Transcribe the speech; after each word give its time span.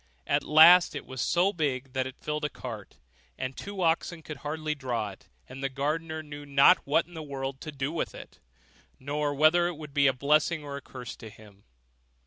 At 0.25 0.41
last 0.43 0.95
it 0.95 1.05
was 1.05 1.21
so 1.21 1.53
big 1.53 1.93
that 1.93 2.07
it 2.07 2.15
filled 2.17 2.43
a 2.43 2.49
cart, 2.49 2.97
and 3.37 3.55
two 3.55 3.83
oxen 3.83 4.23
could 4.23 4.37
hardly 4.37 4.73
draw 4.73 5.11
it; 5.11 5.27
and 5.47 5.63
the 5.63 5.69
gardener 5.69 6.23
knew 6.23 6.43
not 6.43 6.79
what 6.85 7.05
in 7.05 7.13
the 7.13 7.21
world 7.21 7.61
to 7.61 7.71
do 7.71 7.91
with 7.91 8.15
it, 8.15 8.39
nor 8.99 9.31
whether 9.31 9.67
it 9.67 9.77
would 9.77 9.93
be 9.93 10.07
a 10.07 10.11
blessing 10.13 10.63
or 10.63 10.75
a 10.75 10.81
curse 10.81 11.15
to 11.17 11.29
him. 11.29 11.65